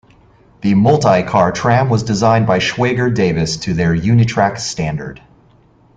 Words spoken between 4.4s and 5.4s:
standard.